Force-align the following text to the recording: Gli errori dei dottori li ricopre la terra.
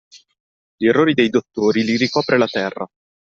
Gli 0.77 0.87
errori 0.87 1.13
dei 1.13 1.29
dottori 1.29 1.83
li 1.83 1.95
ricopre 1.95 2.39
la 2.39 2.47
terra. 2.47 2.87